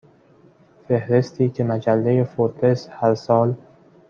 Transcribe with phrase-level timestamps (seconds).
[0.87, 3.55] فهرستی که مجله فوربس هر سال